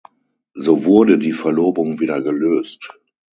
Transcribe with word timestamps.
So 0.55 0.83
wurde 0.85 1.19
die 1.19 1.31
Verlobung 1.31 1.99
wieder 1.99 2.21
gelöst. 2.23 2.89